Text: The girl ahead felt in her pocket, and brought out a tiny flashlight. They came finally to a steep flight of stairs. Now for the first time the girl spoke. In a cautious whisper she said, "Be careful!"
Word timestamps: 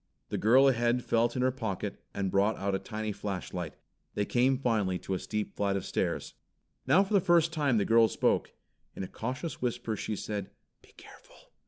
The 0.29 0.37
girl 0.39 0.67
ahead 0.67 1.03
felt 1.03 1.35
in 1.35 1.43
her 1.43 1.51
pocket, 1.51 2.01
and 2.11 2.31
brought 2.31 2.57
out 2.57 2.73
a 2.73 2.79
tiny 2.79 3.11
flashlight. 3.11 3.75
They 4.15 4.25
came 4.25 4.57
finally 4.57 4.97
to 4.97 5.13
a 5.13 5.19
steep 5.19 5.55
flight 5.55 5.75
of 5.75 5.85
stairs. 5.85 6.33
Now 6.87 7.03
for 7.03 7.13
the 7.13 7.21
first 7.21 7.53
time 7.53 7.77
the 7.77 7.85
girl 7.85 8.07
spoke. 8.07 8.51
In 8.95 9.03
a 9.03 9.07
cautious 9.07 9.61
whisper 9.61 9.95
she 9.95 10.15
said, 10.15 10.49
"Be 10.81 10.91
careful!" 10.97 11.51